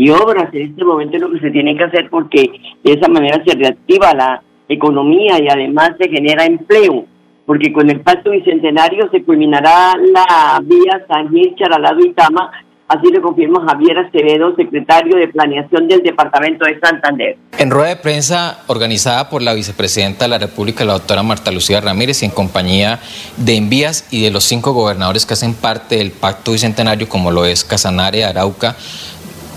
y 0.00 0.08
obras 0.08 0.48
en 0.54 0.70
este 0.70 0.82
momento 0.82 1.16
es 1.16 1.22
lo 1.22 1.30
que 1.30 1.40
se 1.40 1.50
tiene 1.50 1.76
que 1.76 1.84
hacer 1.84 2.08
porque 2.08 2.50
de 2.82 2.92
esa 2.94 3.06
manera 3.06 3.42
se 3.44 3.54
reactiva 3.54 4.14
la 4.14 4.42
economía 4.66 5.38
y 5.38 5.46
además 5.46 5.90
se 6.00 6.08
genera 6.08 6.46
empleo, 6.46 7.04
porque 7.44 7.70
con 7.70 7.90
el 7.90 8.00
pacto 8.00 8.30
bicentenario 8.30 9.10
se 9.10 9.22
culminará 9.22 9.92
la 9.98 10.58
vía 10.64 11.04
San 11.06 11.28
Gil, 11.28 11.54
Charalado 11.54 12.00
y 12.00 12.14
Tama, 12.14 12.50
así 12.88 13.12
lo 13.12 13.20
confirma 13.20 13.62
Javier 13.68 13.98
Acevedo, 13.98 14.56
secretario 14.56 15.18
de 15.18 15.28
Planeación 15.28 15.86
del 15.86 16.02
Departamento 16.02 16.64
de 16.64 16.80
Santander. 16.80 17.36
En 17.58 17.70
rueda 17.70 17.90
de 17.90 17.96
prensa 17.96 18.62
organizada 18.68 19.28
por 19.28 19.42
la 19.42 19.52
vicepresidenta 19.52 20.24
de 20.24 20.30
la 20.30 20.38
República, 20.38 20.82
la 20.82 20.94
doctora 20.94 21.22
Marta 21.22 21.50
Lucía 21.50 21.82
Ramírez, 21.82 22.22
y 22.22 22.24
en 22.24 22.30
compañía 22.30 23.00
de 23.36 23.54
Envías 23.54 24.08
y 24.10 24.22
de 24.22 24.30
los 24.30 24.44
cinco 24.44 24.72
gobernadores 24.72 25.26
que 25.26 25.34
hacen 25.34 25.52
parte 25.52 25.96
del 25.96 26.10
pacto 26.10 26.52
bicentenario, 26.52 27.06
como 27.06 27.30
lo 27.30 27.44
es 27.44 27.64
Casanare, 27.64 28.24
Arauca, 28.24 28.76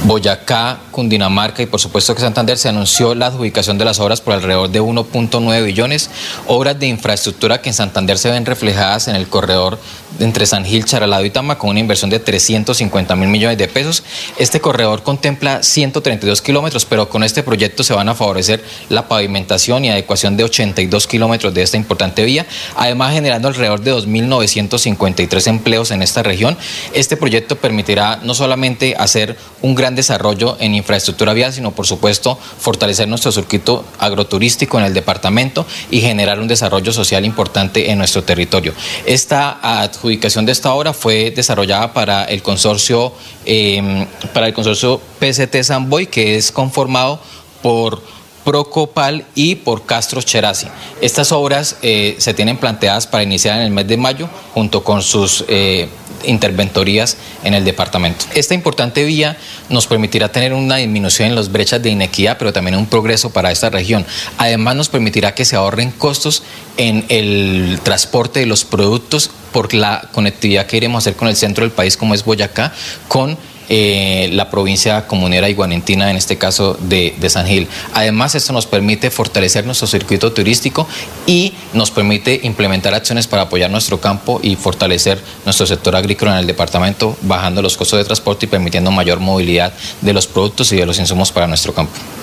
Boyacá, 0.05 0.79
Cundinamarca 0.91 1.63
y 1.63 1.65
por 1.65 1.79
supuesto 1.79 2.13
que 2.13 2.19
Santander 2.19 2.57
se 2.57 2.67
anunció 2.67 3.15
la 3.15 3.27
adjudicación 3.27 3.77
de 3.77 3.85
las 3.85 4.01
obras 4.01 4.19
por 4.19 4.33
alrededor 4.33 4.69
de 4.69 4.81
1.9 4.81 5.63
billones, 5.63 6.09
obras 6.45 6.77
de 6.77 6.87
infraestructura 6.87 7.61
que 7.61 7.69
en 7.69 7.73
Santander 7.73 8.17
se 8.17 8.29
ven 8.29 8.45
reflejadas 8.45 9.07
en 9.07 9.15
el 9.15 9.27
corredor 9.27 9.79
entre 10.19 10.45
San 10.45 10.65
Gil, 10.65 10.85
Charalado 10.85 11.25
y 11.25 11.29
Tama 11.29 11.57
con 11.57 11.69
una 11.69 11.79
inversión 11.79 12.09
de 12.09 12.19
350 12.19 13.15
mil 13.15 13.29
millones 13.29 13.57
de 13.57 13.67
pesos. 13.67 14.03
Este 14.37 14.59
corredor 14.59 15.03
contempla 15.03 15.63
132 15.63 16.41
kilómetros, 16.41 16.85
pero 16.85 17.09
con 17.09 17.23
este 17.23 17.41
proyecto 17.41 17.83
se 17.83 17.93
van 17.93 18.09
a 18.09 18.15
favorecer 18.15 18.63
la 18.89 19.07
pavimentación 19.07 19.85
y 19.85 19.89
adecuación 19.89 20.37
de 20.37 20.43
82 20.43 21.07
kilómetros 21.07 21.53
de 21.53 21.63
esta 21.63 21.77
importante 21.77 22.23
vía, 22.23 22.45
además 22.75 23.13
generando 23.13 23.47
alrededor 23.47 23.81
de 23.81 23.93
2.953 23.93 25.47
empleos 25.47 25.91
en 25.91 26.03
esta 26.03 26.23
región. 26.23 26.57
Este 26.93 27.17
proyecto 27.17 27.55
permitirá 27.55 28.19
no 28.23 28.33
solamente 28.33 28.95
hacer 28.97 29.37
un 29.61 29.75
gran 29.75 29.92
desarrollo 29.95 30.57
en 30.59 30.75
infraestructura 30.75 31.33
vial, 31.33 31.53
sino 31.53 31.71
por 31.71 31.85
supuesto 31.85 32.37
fortalecer 32.59 33.07
nuestro 33.07 33.31
circuito 33.31 33.85
agroturístico 33.99 34.79
en 34.79 34.85
el 34.85 34.93
departamento 34.93 35.65
y 35.91 36.01
generar 36.01 36.39
un 36.39 36.47
desarrollo 36.47 36.91
social 36.91 37.25
importante 37.25 37.91
en 37.91 37.97
nuestro 37.97 38.23
territorio. 38.23 38.73
Esta 39.05 39.59
adjudicación 39.83 40.45
de 40.45 40.51
esta 40.51 40.73
obra 40.73 40.93
fue 40.93 41.31
desarrollada 41.31 41.93
para 41.93 42.25
el 42.25 42.41
consorcio, 42.41 43.13
em, 43.45 44.05
para 44.33 44.47
el 44.47 44.53
consorcio 44.53 45.01
PCT 45.19 45.63
Samboy, 45.63 46.07
que 46.07 46.35
es 46.35 46.51
conformado 46.51 47.19
por 47.61 48.01
Procopal 48.43 49.25
y 49.35 49.55
por 49.55 49.85
Castro 49.85 50.21
Cherasi. 50.21 50.67
Estas 51.01 51.31
obras 51.31 51.77
eh, 51.81 52.15
se 52.17 52.33
tienen 52.33 52.57
planteadas 52.57 53.07
para 53.07 53.23
iniciar 53.23 53.57
en 53.57 53.63
el 53.63 53.71
mes 53.71 53.87
de 53.87 53.97
mayo 53.97 54.29
junto 54.53 54.83
con 54.83 55.01
sus 55.01 55.45
eh, 55.47 55.87
interventorías 56.23 57.17
en 57.43 57.53
el 57.53 57.65
departamento. 57.65 58.25
Esta 58.33 58.53
importante 58.53 59.03
vía 59.03 59.37
nos 59.69 59.87
permitirá 59.87 60.31
tener 60.31 60.53
una 60.53 60.77
disminución 60.77 61.29
en 61.29 61.35
las 61.35 61.51
brechas 61.51 61.81
de 61.81 61.89
inequidad, 61.89 62.37
pero 62.37 62.53
también 62.53 62.75
un 62.75 62.85
progreso 62.85 63.29
para 63.29 63.51
esta 63.51 63.69
región. 63.69 64.05
Además 64.37 64.75
nos 64.75 64.89
permitirá 64.89 65.33
que 65.35 65.45
se 65.45 65.55
ahorren 65.55 65.91
costos 65.91 66.43
en 66.77 67.05
el 67.09 67.79
transporte 67.83 68.39
de 68.39 68.45
los 68.45 68.65
productos 68.65 69.29
por 69.51 69.73
la 69.73 70.09
conectividad 70.11 70.65
que 70.65 70.77
iremos 70.77 70.95
a 70.95 71.09
hacer 71.09 71.15
con 71.15 71.27
el 71.27 71.35
centro 71.35 71.63
del 71.63 71.71
país 71.71 71.95
como 71.97 72.13
es 72.13 72.25
Boyacá, 72.25 72.73
con 73.07 73.37
eh, 73.75 74.29
la 74.33 74.51
provincia 74.51 75.07
comunera 75.07 75.49
iguanentina, 75.49 76.11
en 76.11 76.15
este 76.15 76.37
caso 76.37 76.77
de, 76.79 77.15
de, 77.17 77.27
San 77.31 77.47
Gil. 77.47 77.67
Además, 77.95 78.35
esto 78.35 78.53
nos 78.53 78.67
permite 78.67 79.09
fortalecer 79.09 79.65
nuestro 79.65 79.87
circuito 79.87 80.31
turístico 80.31 80.87
y 81.25 81.53
nos 81.73 81.89
permite 81.89 82.39
implementar 82.43 82.93
acciones 82.93 83.25
para 83.25 83.41
apoyar 83.41 83.71
nuestro 83.71 83.99
campo 83.99 84.39
y 84.43 84.57
fortalecer 84.57 85.19
nuestro 85.43 85.65
sector 85.65 85.95
agrícola 85.95 86.33
en 86.33 86.37
el 86.37 86.45
departamento, 86.45 87.17
bajando 87.23 87.63
los 87.63 87.75
costos 87.75 87.97
de 87.97 88.05
transporte 88.05 88.45
y 88.45 88.49
permitiendo 88.49 88.91
mayor 88.91 89.19
movilidad 89.19 89.73
de 90.01 90.13
los 90.13 90.27
productos 90.27 90.71
y 90.71 90.75
de 90.75 90.85
los 90.85 90.99
insumos 90.99 91.31
para 91.31 91.47
nuestro 91.47 91.73
campo. 91.73 92.22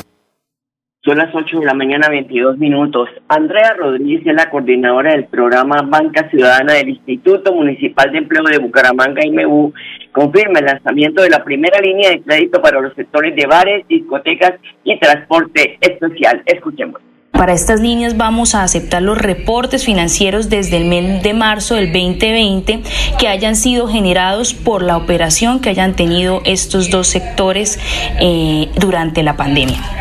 Son 1.02 1.16
las 1.16 1.34
8 1.34 1.60
de 1.60 1.64
la 1.64 1.72
mañana, 1.72 2.10
22 2.10 2.58
minutos. 2.58 3.08
Andrea 3.26 3.72
Rodríguez 3.72 4.20
es 4.26 4.34
la 4.34 4.50
coordinadora 4.50 5.12
del 5.12 5.24
programa 5.24 5.80
Banca 5.80 6.28
Ciudadana 6.28 6.74
del 6.74 6.90
Instituto 6.90 7.54
Municipal 7.54 8.12
de 8.12 8.18
Empleo 8.18 8.42
de 8.42 8.58
Bucaramanga, 8.58 9.24
IMU, 9.24 9.72
confirma 10.12 10.58
el 10.58 10.66
lanzamiento 10.66 11.22
de 11.22 11.30
la 11.30 11.42
primera 11.42 11.80
línea 11.80 12.10
de 12.10 12.20
crédito 12.20 12.60
para 12.60 12.82
los 12.82 12.94
sectores 12.94 13.34
de 13.34 13.46
bares, 13.46 13.88
discotecas 13.88 14.60
y 14.84 14.98
transporte 14.98 15.78
especial. 15.80 16.42
Escuchemos. 16.44 17.00
Para 17.32 17.54
estas 17.54 17.80
líneas 17.80 18.18
vamos 18.18 18.54
a 18.54 18.62
aceptar 18.62 19.00
los 19.00 19.16
reportes 19.16 19.86
financieros 19.86 20.50
desde 20.50 20.76
el 20.76 20.84
mes 20.84 21.22
de 21.22 21.32
marzo 21.32 21.76
del 21.76 21.86
2020 21.94 22.80
que 23.18 23.28
hayan 23.28 23.56
sido 23.56 23.88
generados 23.88 24.52
por 24.52 24.82
la 24.82 24.98
operación 24.98 25.62
que 25.62 25.70
hayan 25.70 25.96
tenido 25.96 26.42
estos 26.44 26.90
dos 26.90 27.06
sectores 27.06 27.78
eh, 28.20 28.68
durante 28.78 29.22
la 29.22 29.38
pandemia. 29.38 30.00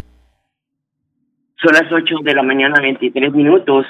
Son 1.61 1.73
las 1.73 1.91
8 1.91 2.19
de 2.23 2.33
la 2.33 2.41
mañana, 2.41 2.79
23 2.81 3.33
minutos. 3.33 3.85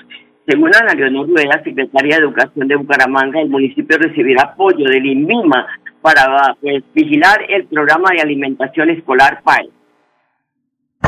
Según 0.47 0.71
Ana 0.73 0.95
Leonor 0.95 1.27
Rueda, 1.29 1.61
secretaria 1.63 2.15
de 2.15 2.23
Educación 2.23 2.67
de 2.67 2.75
Bucaramanga, 2.75 3.39
el 3.41 3.49
municipio 3.49 3.95
recibirá 3.99 4.43
apoyo 4.43 4.89
del 4.89 5.05
INVIMA 5.05 5.67
para 6.01 6.55
pues, 6.59 6.83
vigilar 6.95 7.45
el 7.47 7.65
programa 7.65 8.09
de 8.11 8.21
alimentación 8.21 8.89
escolar 8.89 9.41
PAE. 9.43 9.69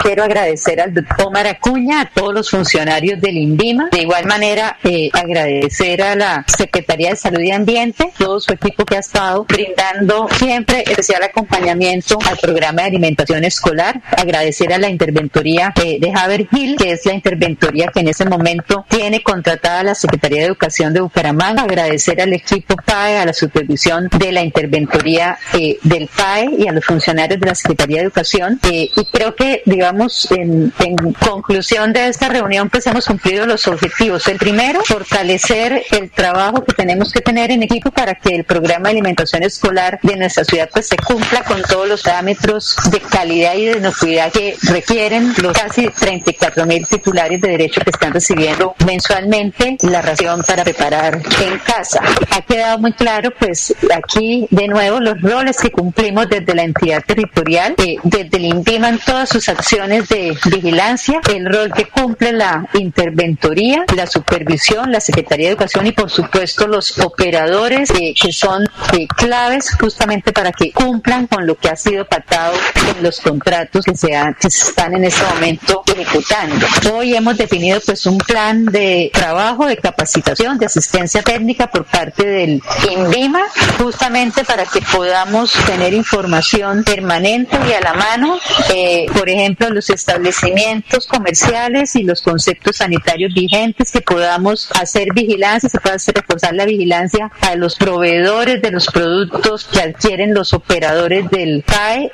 Quiero 0.01 0.23
agradecer 0.23 0.81
al 0.81 0.95
doctor 0.95 1.31
Maracuña, 1.31 2.01
a 2.01 2.09
todos 2.09 2.33
los 2.33 2.49
funcionarios 2.49 3.21
del 3.21 3.37
INVIMA. 3.37 3.89
De 3.91 4.01
igual 4.01 4.25
manera, 4.25 4.77
eh, 4.83 5.11
agradecer 5.13 6.01
a 6.01 6.15
la 6.15 6.43
Secretaría 6.47 7.11
de 7.11 7.15
Salud 7.15 7.39
y 7.39 7.51
Ambiente, 7.51 8.11
todo 8.17 8.39
su 8.39 8.51
equipo 8.51 8.83
que 8.83 8.95
ha 8.95 8.99
estado 8.99 9.45
brindando 9.45 10.27
siempre 10.29 10.83
especial 10.87 11.21
acompañamiento 11.21 12.17
al 12.27 12.37
programa 12.37 12.81
de 12.81 12.87
alimentación 12.87 13.43
escolar. 13.43 14.01
Agradecer 14.17 14.73
a 14.73 14.79
la 14.79 14.89
interventoría 14.89 15.71
de, 15.75 15.99
de 15.99 16.11
Haber 16.15 16.47
Hill, 16.51 16.77
que 16.77 16.93
es 16.93 17.05
la 17.05 17.13
interventoría 17.13 17.91
que 17.93 17.99
en 17.99 18.07
ese 18.07 18.25
momento 18.25 18.83
tiene 18.89 19.21
contratada 19.21 19.83
la 19.83 19.93
Secretaría 19.93 20.39
de 20.39 20.47
Educación 20.47 20.95
de 20.95 21.01
Bucaramanga. 21.01 21.61
Agradecer 21.61 22.19
al 22.21 22.33
equipo 22.33 22.75
PAE, 22.75 23.19
a 23.19 23.25
la 23.27 23.33
supervisión 23.33 24.09
de 24.17 24.31
la 24.31 24.41
interventoría 24.41 25.37
eh, 25.53 25.77
del 25.83 26.07
PAE 26.07 26.49
y 26.57 26.67
a 26.67 26.71
los 26.71 26.85
funcionarios 26.85 27.39
de 27.39 27.45
la 27.45 27.55
Secretaría 27.55 27.97
de 27.97 28.03
Educación. 28.05 28.59
Eh, 28.63 28.89
y 28.95 29.05
creo 29.05 29.35
que, 29.35 29.61
digamos, 29.65 29.90
en, 30.31 30.73
en, 30.79 31.13
conclusión 31.13 31.93
de 31.93 32.07
esta 32.07 32.29
reunión, 32.29 32.69
pues 32.69 32.87
hemos 32.87 33.05
cumplido 33.05 33.45
los 33.45 33.67
objetivos. 33.67 34.27
El 34.27 34.37
primero, 34.37 34.81
fortalecer 34.83 35.83
el 35.91 36.09
trabajo 36.11 36.63
que 36.63 36.73
tenemos 36.73 37.11
que 37.11 37.21
tener 37.21 37.51
en 37.51 37.63
equipo 37.63 37.91
para 37.91 38.15
que 38.15 38.35
el 38.35 38.43
programa 38.43 38.89
de 38.89 38.91
alimentación 38.91 39.43
escolar 39.43 39.99
de 40.01 40.15
nuestra 40.15 40.43
ciudad 40.43 40.69
pues 40.71 40.87
se 40.87 40.97
cumpla 40.97 41.43
con 41.43 41.61
todos 41.63 41.87
los 41.87 42.03
parámetros 42.03 42.75
de 42.89 42.99
calidad 42.99 43.55
y 43.55 43.65
de 43.65 43.77
inocuidad 43.77 44.31
que 44.31 44.55
requieren 44.63 45.33
los 45.41 45.57
casi 45.57 45.87
34 45.87 46.65
mil 46.65 46.87
titulares 46.87 47.41
de 47.41 47.49
derecho 47.49 47.81
que 47.81 47.89
están 47.89 48.13
recibiendo 48.13 48.75
mensualmente 48.85 49.77
la 49.81 50.01
ración 50.01 50.41
para 50.47 50.63
preparar 50.63 51.15
en 51.15 51.57
casa. 51.59 52.01
Ha 52.31 52.41
quedado 52.41 52.79
muy 52.79 52.93
claro, 52.93 53.31
pues 53.37 53.73
aquí 53.93 54.47
de 54.51 54.67
nuevo 54.67 54.99
los 54.99 55.21
roles 55.21 55.57
que 55.57 55.71
cumplimos 55.71 56.29
desde 56.29 56.55
la 56.55 56.63
entidad 56.63 57.03
territorial, 57.05 57.75
eh, 57.77 57.97
desde 58.03 58.37
el 58.37 58.45
INVIMA 58.45 58.89
en 58.89 58.99
todas 58.99 59.29
sus 59.29 59.49
acciones 59.49 59.80
de 59.87 60.37
vigilancia, 60.45 61.19
el 61.33 61.51
rol 61.51 61.71
que 61.73 61.85
cumple 61.85 62.31
la 62.33 62.67
interventoría, 62.73 63.83
la 63.95 64.05
supervisión, 64.05 64.91
la 64.91 64.99
Secretaría 64.99 65.47
de 65.47 65.53
Educación 65.53 65.87
y 65.87 65.91
por 65.91 66.11
supuesto 66.11 66.67
los 66.67 66.99
operadores 66.99 67.89
eh, 67.91 68.13
que 68.19 68.31
son 68.31 68.63
eh, 68.93 69.07
claves 69.07 69.75
justamente 69.79 70.33
para 70.33 70.51
que 70.51 70.71
cumplan 70.71 71.25
con 71.25 71.47
lo 71.47 71.55
que 71.55 71.69
ha 71.69 71.75
sido 71.75 72.05
pactado 72.05 72.53
en 72.95 73.03
los 73.03 73.19
contratos 73.21 73.83
que 73.83 73.95
se, 73.95 74.09
que 74.39 74.51
se 74.51 74.69
están 74.69 74.93
en 74.93 75.05
este 75.05 75.25
momento 75.33 75.83
ejecutando. 75.87 76.67
Hoy 76.93 77.15
hemos 77.15 77.37
definido 77.37 77.79
pues 77.83 78.05
un 78.05 78.19
plan 78.19 78.65
de 78.65 79.09
trabajo, 79.11 79.65
de 79.65 79.77
capacitación, 79.77 80.59
de 80.59 80.67
asistencia 80.67 81.23
técnica 81.23 81.67
por 81.67 81.85
parte 81.85 82.23
del 82.23 82.61
INVIMA, 82.91 83.41
justamente 83.79 84.43
para 84.43 84.65
que 84.65 84.81
podamos 84.81 85.53
tener 85.65 85.93
información 85.93 86.83
permanente 86.83 87.57
y 87.67 87.73
a 87.73 87.81
la 87.81 87.93
mano, 87.93 88.39
eh, 88.73 89.07
por 89.13 89.27
ejemplo, 89.27 89.70
los 89.73 89.89
establecimientos 89.89 91.07
comerciales 91.07 91.95
y 91.95 92.03
los 92.03 92.21
conceptos 92.21 92.77
sanitarios 92.77 93.33
vigentes, 93.33 93.91
que 93.91 94.01
podamos 94.01 94.69
hacer 94.79 95.07
vigilancia, 95.13 95.69
se 95.69 95.79
pueda 95.79 95.97
reforzar 96.13 96.53
la 96.53 96.65
vigilancia 96.65 97.31
a 97.41 97.55
los 97.55 97.75
proveedores 97.75 98.61
de 98.61 98.71
los 98.71 98.87
productos 98.87 99.65
que 99.65 99.79
adquieren 99.79 100.33
los 100.33 100.53
operadores 100.53 101.29
del 101.29 101.63
CAE 101.63 102.11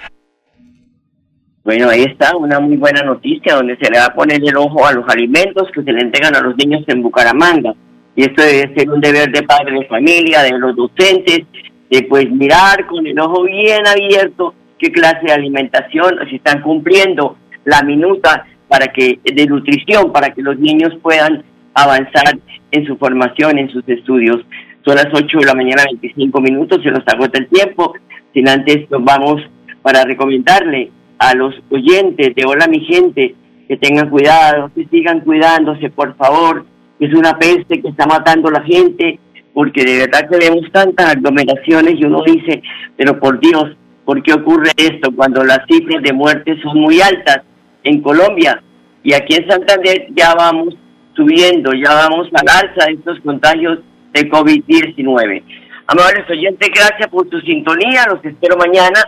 Bueno, 1.64 1.90
ahí 1.90 2.04
está 2.04 2.36
una 2.36 2.60
muy 2.60 2.78
buena 2.78 3.02
noticia 3.04 3.56
donde 3.56 3.78
se 3.78 3.90
le 3.92 4.00
va 4.00 4.06
a 4.06 4.16
poner 4.16 4.42
el 4.44 4.58
ojo 4.58 4.86
a 4.86 4.94
los 4.94 5.08
alimentos 5.10 5.68
que 5.74 5.84
se 5.84 5.92
le 5.92 6.02
entregan 6.02 6.36
a 6.36 6.42
los 6.42 6.56
niños 6.56 6.84
en 6.88 7.02
Bucaramanga. 7.02 7.74
Y 8.16 8.24
esto 8.24 8.42
debe 8.42 8.74
ser 8.74 8.90
un 8.90 9.00
deber 9.00 9.32
de 9.32 9.44
padres 9.44 9.80
de 9.80 9.88
familia, 9.88 10.42
de 10.42 10.58
los 10.58 10.76
docentes, 10.76 11.46
de 11.90 12.04
pues 12.04 12.30
mirar 12.32 12.88
con 12.88 13.06
el 13.06 13.20
ojo 13.20 13.44
bien 13.44 13.86
abierto 13.86 14.56
qué 14.78 14.92
clase 14.92 15.26
de 15.26 15.34
alimentación 15.34 16.16
se 16.30 16.36
están 16.36 16.62
cumpliendo, 16.62 17.38
la 17.68 17.84
minuta 17.84 18.46
para 18.68 18.88
que 18.88 19.20
de 19.24 19.46
nutrición 19.46 20.12
para 20.12 20.34
que 20.34 20.42
los 20.42 20.58
niños 20.58 20.94
puedan 21.02 21.44
avanzar 21.74 22.40
en 22.72 22.86
su 22.86 22.98
formación, 22.98 23.60
en 23.60 23.70
sus 23.70 23.88
estudios. 23.88 24.38
Son 24.86 24.96
las 24.96 25.08
8 25.14 25.40
de 25.40 25.46
la 25.46 25.54
mañana, 25.54 25.84
25 25.86 26.42
minutos, 26.42 26.82
se 26.82 26.90
nos 26.90 27.04
agota 27.06 27.40
el 27.40 27.48
tiempo. 27.48 27.94
Sin 28.34 28.48
antes 28.48 28.90
nos 28.90 29.04
vamos 29.04 29.42
para 29.82 30.04
recomendarle 30.06 30.92
a 31.20 31.36
los 31.36 31.54
oyentes 31.70 32.34
de 32.36 32.46
Hola 32.46 32.68
mi 32.68 32.80
gente 32.86 33.36
que 33.68 33.78
tengan 33.78 34.10
cuidado, 34.10 34.72
que 34.74 34.86
sigan 34.86 35.22
cuidándose, 35.22 35.90
por 35.90 36.16
favor. 36.16 36.66
Es 37.00 37.14
una 37.14 37.38
peste 37.38 37.82
que 37.82 37.90
está 37.90 38.06
matando 38.06 38.48
a 38.48 38.54
la 38.54 38.64
gente, 38.64 39.20
porque 39.54 39.84
de 39.84 40.00
verdad 40.00 40.30
que 40.30 40.38
vemos 40.38 40.72
tantas 40.72 41.16
aglomeraciones 41.16 41.96
y 42.00 42.06
uno 42.06 42.24
dice, 42.26 42.62
pero 42.96 43.20
por 43.20 43.40
Dios, 43.40 43.76
¿por 44.06 44.24
qué 44.24 44.34
ocurre 44.34 44.72
esto 44.78 45.12
cuando 45.14 45.44
las 45.44 45.60
cifras 45.70 46.02
de 46.02 46.14
muertes 46.14 46.60
son 46.62 46.80
muy 46.80 47.02
altas 47.02 47.42
en 47.88 48.02
Colombia? 48.02 48.62
Y 49.04 49.14
aquí 49.14 49.36
en 49.36 49.50
Santander 49.50 50.08
ya 50.16 50.34
vamos 50.36 50.76
subiendo, 51.16 51.72
ya 51.74 51.94
vamos 51.94 52.28
al 52.34 52.48
alza 52.48 52.86
de 52.88 52.94
estos 52.94 53.20
contagios 53.22 53.80
de 54.14 54.30
COVID-19. 54.30 55.44
Amables 55.88 56.30
oyentes, 56.30 56.70
gracias 56.74 57.08
por 57.10 57.28
tu 57.30 57.40
sintonía, 57.42 58.06
los 58.10 58.24
espero 58.24 58.58
mañana. 58.58 59.04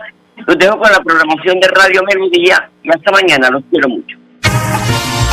Los 0.46 0.56
dejo 0.56 0.78
con 0.78 0.90
la 0.90 1.00
programación 1.00 1.60
de 1.60 1.68
Radio 1.68 2.00
Melodía 2.08 2.70
y 2.82 2.88
hasta 2.88 3.12
mañana, 3.12 3.50
los 3.50 3.62
quiero 3.70 3.90
mucho. 3.90 4.16